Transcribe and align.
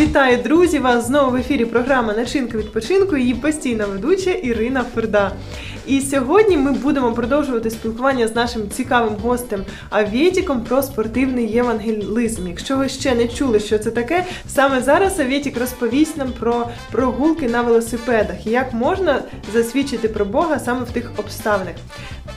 Вітаю, 0.00 0.36
друзі! 0.42 0.78
Вас 0.78 1.06
знову 1.06 1.30
в 1.30 1.36
ефірі 1.36 1.64
програма 1.64 2.14
Начинка 2.14 2.58
відпочинку. 2.58 3.16
Її 3.16 3.34
постійна 3.34 3.86
ведуча 3.86 4.30
Ірина 4.30 4.84
Ферда. 4.94 5.32
І 5.86 6.00
сьогодні 6.00 6.56
ми 6.56 6.72
будемо 6.72 7.12
продовжувати 7.12 7.70
спілкування 7.70 8.28
з 8.28 8.34
нашим 8.34 8.70
цікавим 8.70 9.14
гостем 9.22 9.64
Авєтіком 9.90 10.60
про 10.60 10.82
спортивний 10.82 11.52
євангелізм. 11.52 12.48
Якщо 12.48 12.76
ви 12.76 12.88
ще 12.88 13.14
не 13.14 13.28
чули, 13.28 13.60
що 13.60 13.78
це 13.78 13.90
таке, 13.90 14.24
саме 14.48 14.80
зараз 14.80 15.20
Авєтік 15.20 15.58
розповість 15.60 16.16
нам 16.16 16.32
про 16.40 16.68
прогулки 16.90 17.48
на 17.48 17.62
велосипедах 17.62 18.46
і 18.46 18.50
як 18.50 18.72
можна 18.72 19.22
засвідчити 19.52 20.08
про 20.08 20.24
Бога 20.24 20.58
саме 20.58 20.84
в 20.84 20.90
тих 20.90 21.12
обставинах. 21.16 21.74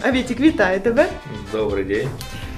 Авєтік, 0.02 0.40
вітаю 0.40 0.80
тебе! 0.80 1.08
Добрий 1.52 1.84
день. 1.84 2.08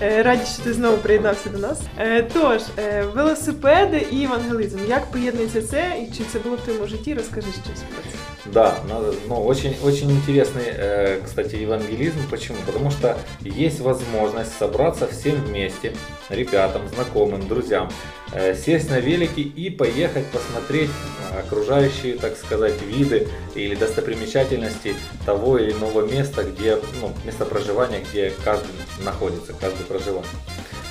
Е, 0.03 0.23
Раді, 0.23 0.43
що 0.55 0.63
ти 0.63 0.73
знову 0.73 0.97
приєднався 0.97 1.51
до 1.51 1.59
нас. 1.59 1.81
Е, 1.99 2.23
Тож, 2.33 2.63
е, 2.79 3.03
велосипеди 3.03 4.07
і 4.11 4.25
евангелізм. 4.25 4.79
Як 4.89 5.11
поєднується 5.11 5.63
це 5.63 5.97
і 6.03 6.17
чи 6.17 6.25
це 6.33 6.39
було 6.39 6.57
в 6.57 6.61
твоєму 6.61 6.87
житті? 6.87 7.15
Розкажи 7.15 7.49
щось 7.53 7.65
про 7.83 8.03
це. 8.13 8.30
Да, 8.46 8.80
ну, 9.28 9.44
очень, 9.46 9.78
очень 9.84 10.12
интересный, 10.12 10.66
э, 10.66 11.22
кстати, 11.24 11.56
евангелизм. 11.56 12.18
Почему? 12.30 12.58
Потому 12.66 12.90
что 12.90 13.18
есть 13.42 13.80
возможность 13.82 14.58
собраться 14.58 15.08
всем 15.08 15.36
вместе, 15.44 15.94
ребятам, 16.30 16.88
знакомым, 16.88 17.48
друзьям, 17.48 17.92
э, 18.34 18.56
сесть 18.56 18.90
на 18.90 19.00
велики 19.00 19.42
и 19.42 19.70
поехать 19.70 20.26
посмотреть 20.28 20.90
э, 21.32 21.40
окружающие, 21.40 22.16
так 22.16 22.36
сказать, 22.36 22.82
виды 22.82 23.28
или 23.54 23.76
достопримечательности 23.76 24.96
того 25.24 25.60
или 25.60 25.72
иного 25.74 26.02
места, 26.08 26.44
где, 26.44 26.80
ну, 27.00 27.14
место 27.24 27.46
проживания, 27.46 28.04
где 28.12 28.34
каждый 28.44 28.72
находится, 29.06 29.54
каждый 29.54 29.86
проживает. 29.86 30.26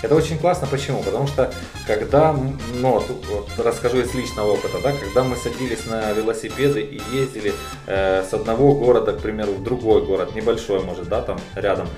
Это 0.02 0.14
очень 0.14 0.38
классно, 0.38 0.66
почему? 0.66 1.02
Потому 1.02 1.26
что 1.26 1.52
когда, 1.86 2.32
ну, 2.32 2.92
вот, 2.92 3.04
вот 3.28 3.48
расскажу 3.64 4.00
из 4.00 4.14
личного 4.14 4.52
опыта, 4.52 4.78
да, 4.82 4.92
когда 4.92 5.24
мы 5.24 5.36
садились 5.36 5.86
на 5.86 6.12
велосипеды 6.12 6.80
и 6.80 7.00
ездили 7.12 7.52
э, 7.86 8.24
с 8.24 8.32
одного 8.32 8.74
города, 8.74 9.12
к 9.12 9.18
примеру, 9.18 9.52
в 9.52 9.62
другой 9.62 10.04
город, 10.04 10.34
небольшой, 10.34 10.82
может, 10.82 11.08
да, 11.08 11.20
там 11.20 11.38
рядом, 11.54 11.88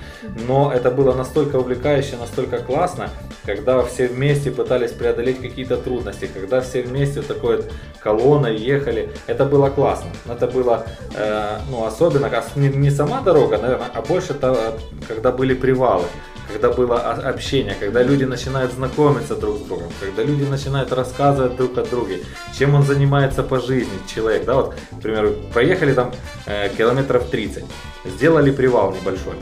но 0.47 0.71
это 0.73 0.91
было 0.91 1.13
настолько 1.13 1.57
увлекающе, 1.57 2.17
настолько 2.17 2.57
классно, 2.57 3.09
когда 3.45 3.81
все 3.83 4.07
вместе 4.07 4.51
пытались 4.51 4.91
преодолеть 4.91 5.41
какие-то 5.41 5.77
трудности, 5.77 6.29
когда 6.33 6.59
все 6.59 6.81
вместе 6.81 7.21
вот 7.21 7.27
такой 7.27 7.57
вот 7.57 7.71
колонной 7.99 8.57
ехали, 8.57 9.13
это 9.27 9.45
было 9.45 9.69
классно, 9.69 10.09
это 10.29 10.47
было, 10.47 10.85
э, 11.15 11.59
ну, 11.69 11.85
особенно, 11.85 12.27
а 12.27 12.43
не, 12.59 12.67
не 12.67 12.91
сама 12.91 13.21
дорога, 13.21 13.57
наверное, 13.57 13.87
а 13.93 14.01
больше, 14.01 14.33
то, 14.33 14.77
когда 15.07 15.31
были 15.31 15.53
привалы 15.53 16.05
когда 16.53 16.69
было 16.69 16.99
общение, 16.99 17.75
когда 17.79 18.03
люди 18.03 18.23
начинают 18.23 18.71
знакомиться 18.73 19.35
друг 19.35 19.57
с 19.57 19.61
другом, 19.61 19.91
когда 19.99 20.23
люди 20.23 20.43
начинают 20.43 20.91
рассказывать 20.91 21.55
друг 21.55 21.77
о 21.77 21.83
друге, 21.83 22.19
чем 22.57 22.75
он 22.75 22.83
занимается 22.83 23.43
по 23.43 23.59
жизни, 23.59 23.91
человек, 24.13 24.45
да, 24.45 24.55
вот, 24.55 24.75
к 24.91 25.01
примеру, 25.01 25.33
проехали 25.51 25.93
там 25.93 26.13
э, 26.45 26.69
километров 26.77 27.29
30, 27.29 27.63
сделали 28.05 28.51
привал 28.51 28.93
небольшой, 28.93 29.33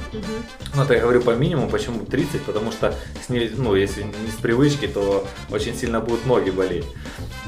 ну, 0.73 0.83
это 0.83 0.93
я 0.93 1.01
говорю 1.01 1.21
по 1.21 1.31
минимуму, 1.31 1.69
почему 1.69 2.05
30, 2.05 2.43
потому 2.43 2.71
что, 2.71 2.93
с 3.25 3.29
ней, 3.29 3.51
ну, 3.55 3.75
если 3.75 4.03
не 4.03 4.31
с 4.31 4.41
привычки, 4.41 4.87
то 4.87 5.27
очень 5.49 5.75
сильно 5.75 5.99
будут 5.99 6.25
ноги 6.25 6.49
болеть. 6.49 6.85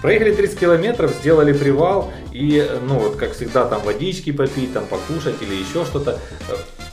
Проехали 0.02 0.34
30 0.34 0.60
километров, 0.60 1.14
сделали 1.16 1.54
привал, 1.54 2.12
и, 2.34 2.70
ну, 2.86 3.00
вот, 3.00 3.16
как 3.16 3.34
всегда, 3.34 3.66
там 3.66 3.82
водички 3.84 4.34
попить, 4.34 4.74
там 4.74 4.86
покушать 4.86 5.36
или 5.42 5.56
еще 5.56 5.86
что-то 5.86 6.20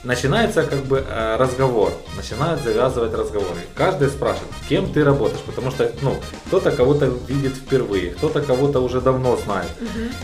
Начинается 0.06 0.62
как 0.62 0.78
бы 0.84 0.98
э, 1.08 1.36
разговор, 1.36 1.92
начинают 2.16 2.60
завязывать 2.62 3.12
разговоры. 3.14 3.60
Каждый 3.74 4.08
спрашивает, 4.08 4.52
кем 4.68 4.92
ты 4.92 5.04
работаешь, 5.04 5.40
потому 5.46 5.70
что, 5.70 5.90
ну, 6.02 6.16
кто-то 6.46 6.70
кого-то 6.70 7.06
видит 7.28 7.52
впервые, 7.56 8.10
кто-то 8.10 8.40
кого-то 8.40 8.80
уже 8.80 9.00
давно 9.00 9.36
знает. 9.36 9.70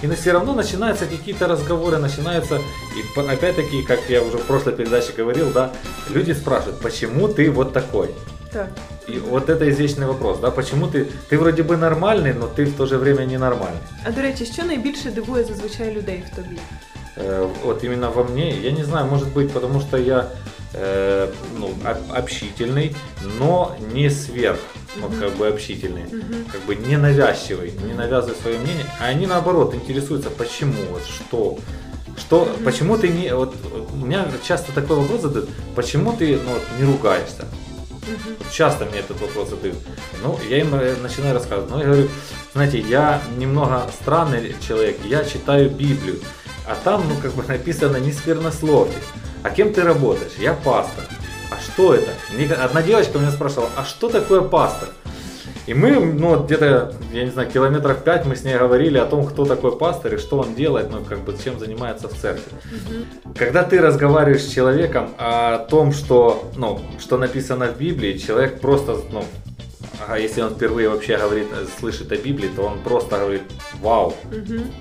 И 0.03 0.09
все 0.15 0.33
равно 0.33 0.55
начинаются 0.55 1.07
какие-то 1.07 1.49
разговоры, 1.49 1.99
начинаются, 1.99 2.57
и 2.57 3.03
по- 3.17 3.33
опять-таки, 3.33 3.83
как 3.83 3.99
я 4.09 4.23
уже 4.23 4.37
в 4.39 4.43
прошлой 4.47 4.73
передаче 4.73 5.13
говорил, 5.19 5.51
да, 5.51 5.71
люди 6.15 6.33
спрашивают, 6.35 6.81
почему 6.81 7.27
ты 7.29 7.51
вот 7.51 7.73
такой? 7.73 8.09
Так. 8.53 8.69
И 9.09 9.19
вот 9.19 9.49
это 9.51 9.69
извечный 9.69 10.07
вопрос, 10.07 10.39
да, 10.39 10.51
почему 10.51 10.87
ты, 10.87 11.07
ты 11.29 11.39
вроде 11.39 11.63
бы 11.63 11.77
нормальный, 11.77 12.35
но 12.35 12.47
ты 12.47 12.65
в 12.67 12.77
то 12.77 12.87
же 12.87 12.99
время 12.99 13.25
ненормальный. 13.25 13.81
А 14.05 14.11
до 14.13 14.23
речі, 14.23 14.45
що 14.47 14.63
найбільше 14.65 15.11
дивує 15.11 15.45
зазвичай 15.45 15.91
людей 15.95 16.23
в 16.33 16.37
тобі? 16.37 16.59
Э, 17.20 17.50
вот 17.64 17.84
именно 17.84 18.12
во 18.12 18.24
мне, 18.24 18.52
я 18.60 18.72
не 18.72 18.84
знаю, 18.84 19.08
может 19.08 19.30
быть, 19.30 19.52
потому 19.52 19.82
что 19.82 19.98
я 19.98 20.30
э, 20.74 21.32
ну, 21.58 21.74
об- 21.84 22.14
общительный, 22.14 22.96
но 23.40 23.76
не 23.92 24.10
сверх, 24.10 24.60
вот 25.00 25.12
как 25.20 25.34
бы 25.34 25.48
общительный, 25.48 26.06
как 26.52 26.62
бы 26.62 26.76
не 26.76 26.98
навязчивый, 26.98 27.74
не 27.84 27.94
навязываю 27.94 28.36
свое 28.40 28.60
мнение, 28.60 28.86
а 29.00 29.06
они 29.06 29.26
наоборот 29.26 29.74
интересуются, 29.74 30.30
почему, 30.30 30.84
вот 30.92 31.02
что, 31.06 31.58
что, 32.18 32.56
почему 32.64 32.98
ты 32.98 33.08
не, 33.08 33.34
вот 33.34 33.56
у 33.92 34.06
меня 34.06 34.28
часто 34.48 34.72
такой 34.72 34.98
вопрос 34.98 35.22
задают, 35.22 35.50
почему 35.76 36.14
ты 36.14 36.38
ну, 36.38 36.52
вот, 36.52 36.64
не 36.80 36.86
ругаешься? 36.86 37.46
Часто 38.52 38.86
мне 38.86 39.00
этот 39.00 39.20
вопрос 39.20 39.50
задают. 39.50 39.76
Ну, 40.24 40.40
я 40.50 40.60
им 40.60 40.74
э, 40.76 40.96
начинаю 41.02 41.34
рассказывать. 41.34 41.70
Ну, 41.70 41.80
я 41.80 41.86
говорю, 41.86 42.08
знаете, 42.54 42.80
я 42.80 43.22
немного 43.38 43.86
странный 44.02 44.56
человек, 44.66 44.98
я 45.04 45.26
читаю 45.26 45.70
Библию, 45.70 46.22
а 46.68 46.76
там, 46.84 47.04
ну, 47.08 47.16
как 47.22 47.34
бы 47.34 47.44
написано 47.48 47.98
не 47.98 48.12
сквернословие. 48.12 48.98
А 49.44 49.50
кем 49.50 49.74
ты 49.74 49.84
работаешь? 49.84 50.34
Я 50.38 50.54
пастор. 50.54 51.06
А 51.50 51.60
что 51.62 51.94
это? 51.94 52.12
Мне 52.34 52.48
Одна 52.48 52.82
девочка 52.82 53.18
меня 53.18 53.32
спрашивала, 53.32 53.70
а 53.76 53.86
что 53.86 54.10
такое 54.10 54.42
пастор? 54.42 54.90
И 55.66 55.74
мы, 55.74 56.00
ну, 56.00 56.42
где-то, 56.44 56.94
я 57.12 57.26
не 57.26 57.30
знаю, 57.30 57.50
километров 57.52 58.02
пять 58.04 58.26
мы 58.26 58.38
с 58.38 58.44
ней 58.44 58.58
говорили 58.58 58.98
о 58.98 59.06
том, 59.06 59.26
кто 59.26 59.44
такой 59.44 59.78
пастор 59.78 60.16
и 60.16 60.18
что 60.18 60.40
он 60.40 60.56
делает, 60.56 60.90
ну, 60.92 61.04
как 61.04 61.20
бы, 61.20 61.36
чем 61.44 61.60
занимается 61.60 62.08
в 62.08 62.14
церкви. 62.14 62.54
Когда 63.36 63.64
ты 63.64 63.82
разговариваешь 63.82 64.44
с 64.44 64.50
человеком 64.50 65.14
о 65.18 65.58
том, 65.60 65.92
что, 65.92 66.50
ну, 66.56 66.80
что 67.00 67.18
написано 67.18 67.68
в 67.68 67.78
Библии, 67.78 68.18
человек 68.18 68.62
просто, 68.62 68.98
ну, 69.12 69.26
а 70.08 70.18
если 70.18 70.42
он 70.42 70.56
впервые 70.56 70.90
вообще 70.90 71.18
говорит, 71.18 71.48
э, 71.52 71.66
слышит 71.80 72.12
о 72.12 72.16
Библии, 72.16 72.50
то 72.56 72.64
он 72.64 72.80
просто 72.80 73.18
говорит, 73.18 73.42
вау, 73.82 74.16
Мгм. 74.32 74.72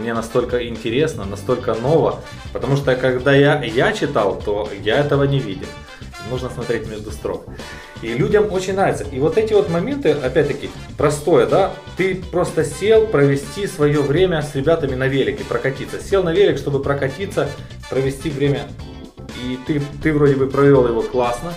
мне 0.00 0.14
настолько 0.14 0.66
интересно, 0.68 1.24
настолько 1.24 1.74
ново, 1.74 2.20
потому 2.52 2.76
что 2.76 2.94
когда 2.94 3.34
я, 3.34 3.62
я 3.64 3.92
читал, 3.92 4.40
то 4.44 4.68
я 4.82 4.98
этого 4.98 5.24
не 5.24 5.40
видел. 5.40 5.66
Нужно 6.30 6.50
смотреть 6.50 6.88
между 6.88 7.10
строк. 7.10 7.46
И 8.02 8.08
людям 8.12 8.52
очень 8.52 8.74
нравится. 8.74 9.04
И 9.10 9.18
вот 9.18 9.38
эти 9.38 9.54
вот 9.54 9.70
моменты, 9.70 10.10
опять-таки, 10.10 10.70
простое, 10.96 11.46
да, 11.46 11.72
ты 11.96 12.14
просто 12.14 12.64
сел 12.64 13.06
провести 13.06 13.66
свое 13.66 14.00
время 14.00 14.42
с 14.42 14.54
ребятами 14.54 14.94
на 14.94 15.08
велике, 15.08 15.42
прокатиться. 15.44 16.00
Сел 16.00 16.22
на 16.22 16.32
велик, 16.32 16.58
чтобы 16.58 16.80
прокатиться, 16.80 17.48
провести 17.90 18.30
время. 18.30 18.68
И 19.42 19.58
ты, 19.66 19.80
ты 20.02 20.12
вроде 20.12 20.34
бы 20.36 20.48
провел 20.48 20.86
его 20.86 21.02
классно, 21.02 21.52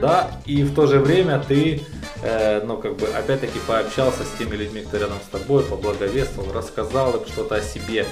да, 0.00 0.30
и 0.46 0.62
в 0.62 0.74
то 0.74 0.86
же 0.86 0.98
время 1.00 1.42
ты, 1.46 1.80
э, 2.24 2.62
ну, 2.64 2.76
как 2.78 2.96
бы, 2.96 3.06
опять-таки, 3.06 3.58
пообщался 3.66 4.24
с 4.24 4.38
теми 4.38 4.56
людьми, 4.56 4.80
кто 4.80 4.96
рядом 4.96 5.18
с 5.24 5.30
тобой, 5.30 5.62
поблаговествовал, 5.62 6.52
рассказал 6.52 7.16
им 7.16 7.26
что-то 7.26 7.56
о 7.56 7.62
себе. 7.62 8.06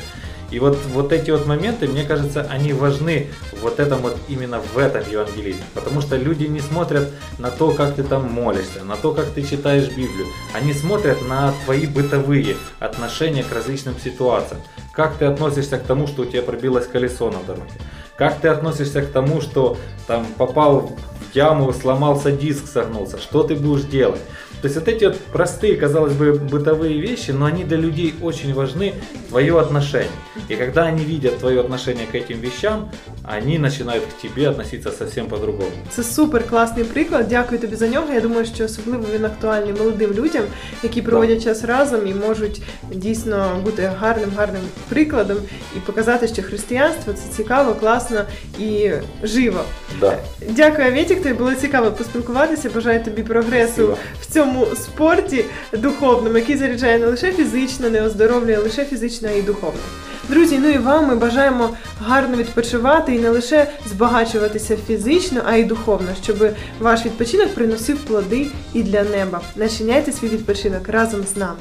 И 0.53 0.59
вот, 0.59 0.77
вот 0.93 1.13
эти 1.13 1.31
вот 1.31 1.47
моменты, 1.47 1.89
мне 1.89 2.05
кажется, 2.05 2.47
они 2.51 2.75
важны 2.75 3.31
вот 3.63 3.81
этом 3.81 4.03
вот 4.03 4.19
именно 4.29 4.61
в 4.61 4.77
этом 4.77 5.03
евангелизме. 5.11 5.65
Потому 5.73 6.03
что 6.03 6.17
люди 6.17 6.45
не 6.45 6.61
смотрят 6.61 7.11
на 7.39 7.51
то, 7.51 7.71
как 7.71 7.95
ты 7.95 8.03
там 8.03 8.31
молишься, 8.31 8.85
на 8.85 8.97
то, 8.97 9.15
как 9.15 9.31
ты 9.31 9.45
читаешь 9.45 9.89
Библию. 9.89 10.27
Они 10.53 10.75
смотрят 10.75 11.27
на 11.27 11.55
твои 11.65 11.87
бытовые 11.87 12.57
отношения 12.81 13.45
к 13.45 13.53
различным 13.53 13.99
ситуациям. 13.99 14.61
Как 14.93 15.17
ты 15.17 15.25
относишься 15.25 15.79
к 15.79 15.85
тому, 15.85 16.07
что 16.07 16.23
у 16.23 16.25
тебя 16.27 16.43
пробилось 16.43 16.87
колесо 16.87 17.31
на 17.31 17.43
дороге? 17.45 17.73
Как 18.19 18.39
ты 18.41 18.49
относишься 18.49 19.01
к 19.01 19.11
тому, 19.11 19.41
что 19.41 19.79
там 20.07 20.27
попал 20.37 20.93
яму, 21.35 21.73
сломался 21.73 22.33
диск, 22.33 22.67
согнулся? 22.67 23.19
Что 23.19 23.43
ты 23.43 23.55
будешь 23.55 23.85
делать? 23.85 24.21
То 24.63 24.67
есть 24.67 24.77
вот 24.77 24.87
эти 24.87 25.07
вот 25.07 25.19
простые, 25.33 25.77
казалось 25.77 26.15
бы, 26.15 26.35
бытовые 26.35 27.01
вещи, 27.01 27.33
но 27.33 27.47
они 27.47 27.65
для 27.65 27.77
людей 27.77 28.15
очень 28.23 28.55
важны, 28.55 28.95
твое 29.29 29.59
отношение. 29.59 30.09
И 30.49 30.55
когда 30.55 30.85
они 30.85 31.05
видят 31.05 31.39
твое 31.39 31.61
отношение 31.61 32.07
к 32.07 32.15
этим 32.15 32.39
вещам, 32.39 32.91
они 33.25 33.59
начинают 33.59 34.05
к 34.05 34.23
тебе 34.23 34.49
относиться 34.49 34.91
совсем 34.91 35.27
по-другому. 35.27 35.71
Це 35.91 36.03
супер 36.03 36.49
класний 36.49 36.85
приклад. 36.85 37.29
Дякую 37.29 37.61
тобі 37.61 37.77
за 37.77 37.89
нього. 37.89 38.13
Я 38.15 38.21
думаю, 38.21 38.47
що 38.47 38.65
особливо 38.65 39.05
він 39.15 39.25
актуальний 39.25 39.73
молодим 39.73 40.13
людям, 40.13 40.45
які 40.83 41.03
проводять 41.03 41.45
час 41.45 41.65
разом 41.65 42.07
і 42.07 42.15
можуть 42.15 42.63
дійсно 42.93 43.61
бути 43.65 43.93
гарним, 43.99 44.31
гарним 44.37 44.63
прикладом 44.89 45.37
і 45.77 45.79
показати, 45.79 46.29
що 46.29 46.43
християнство 46.43 47.13
це 47.13 47.37
цікаво, 47.37 47.75
класно 47.75 48.25
і 48.59 48.91
живо. 49.23 49.61
Да. 50.01 50.19
Дякую, 50.49 50.89
Авєтік, 50.89 51.23
тобі 51.23 51.35
було 51.35 51.55
цікаво 51.55 51.91
поспілкуватися. 51.91 52.71
Бажаю 52.75 53.05
тобі 53.05 53.23
прогресу 53.23 53.73
Спасибо. 53.73 53.99
в 54.21 54.27
цьому 54.27 54.67
спорті 54.77 55.45
духовному, 55.73 56.39
який 56.39 56.57
заряджає 56.57 56.99
не 56.99 57.07
лише 57.07 57.33
фізично, 57.33 57.91
не 57.91 58.03
оздоровлює 58.03 58.57
лише 58.57 58.85
фізично, 58.85 59.29
а 59.29 59.33
й 59.33 59.43
духовно. 59.43 59.81
Друзі, 60.29 60.59
ну 60.59 60.69
і 60.69 60.79
вам 60.79 61.07
ми 61.07 61.17
бажаємо 61.17 61.71
гарно 62.01 62.37
відпочивати 62.37 63.15
і 63.15 63.19
не 63.19 63.31
лише 63.31 63.67
збагачуватися 63.87 64.77
фізично, 64.87 65.43
а 65.47 65.57
й 65.57 65.65
духовно, 65.65 66.09
щоб 66.23 66.37
ваш 66.81 67.07
відпочинок 67.07 67.55
приносив 67.55 67.99
плоди 67.99 68.47
і 68.75 68.83
для 68.83 69.03
неба. 69.03 69.41
Начиняйте 69.57 70.13
свій 70.13 70.29
відпочинок 70.29 70.89
разом 70.89 71.23
з 71.35 71.37
нами. 71.37 71.61